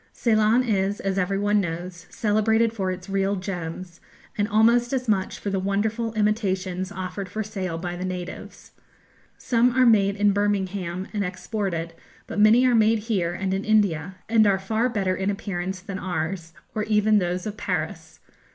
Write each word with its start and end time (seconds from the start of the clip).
Ceylon 0.13 0.63
is, 0.63 0.99
as 0.99 1.19
every 1.19 1.37
one 1.37 1.61
knows, 1.61 2.07
celebrated 2.09 2.73
for 2.73 2.89
its 2.89 3.07
real 3.07 3.35
gems, 3.35 4.01
and 4.35 4.47
almost 4.47 4.93
as 4.93 5.07
much 5.07 5.37
for 5.37 5.51
the 5.51 5.59
wonderful 5.59 6.11
imitations 6.13 6.91
offered 6.91 7.29
for 7.29 7.43
sale 7.43 7.77
by 7.77 7.95
the 7.95 8.03
natives. 8.03 8.71
Some 9.37 9.71
are 9.79 9.85
made 9.85 10.15
in 10.15 10.31
Birmingham 10.31 11.07
and 11.13 11.23
exported, 11.23 11.93
but 12.25 12.39
many 12.39 12.65
are 12.65 12.73
made 12.73 12.97
here 12.97 13.33
and 13.35 13.53
in 13.53 13.63
India, 13.63 14.15
and 14.27 14.47
are 14.47 14.57
far 14.57 14.89
better 14.89 15.15
in 15.15 15.29
appearance 15.29 15.79
than 15.81 15.99
ours, 15.99 16.53
or 16.73 16.81
even 16.85 17.19
those 17.19 17.45
of 17.45 17.55
Paris. 17.55 18.19